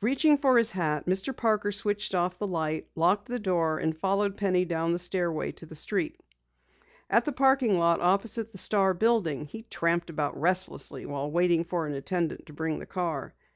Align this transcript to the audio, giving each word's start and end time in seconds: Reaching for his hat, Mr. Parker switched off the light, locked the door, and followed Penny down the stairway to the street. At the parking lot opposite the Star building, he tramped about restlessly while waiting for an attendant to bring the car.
Reaching 0.00 0.38
for 0.38 0.58
his 0.58 0.70
hat, 0.70 1.06
Mr. 1.06 1.36
Parker 1.36 1.72
switched 1.72 2.14
off 2.14 2.38
the 2.38 2.46
light, 2.46 2.88
locked 2.94 3.26
the 3.26 3.40
door, 3.40 3.78
and 3.78 3.98
followed 3.98 4.36
Penny 4.36 4.64
down 4.64 4.92
the 4.92 4.98
stairway 5.00 5.50
to 5.50 5.66
the 5.66 5.74
street. 5.74 6.20
At 7.10 7.24
the 7.24 7.32
parking 7.32 7.76
lot 7.76 8.00
opposite 8.00 8.52
the 8.52 8.58
Star 8.58 8.94
building, 8.94 9.46
he 9.46 9.62
tramped 9.62 10.08
about 10.08 10.40
restlessly 10.40 11.04
while 11.04 11.32
waiting 11.32 11.64
for 11.64 11.84
an 11.88 11.94
attendant 11.94 12.46
to 12.46 12.52
bring 12.52 12.78
the 12.78 12.86
car. 12.86 13.34